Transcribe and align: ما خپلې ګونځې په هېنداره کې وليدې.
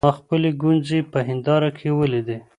ما 0.05 0.11
خپلې 0.19 0.49
ګونځې 0.61 0.99
په 1.11 1.19
هېنداره 1.27 1.69
کې 1.77 1.89
وليدې. 1.99 2.37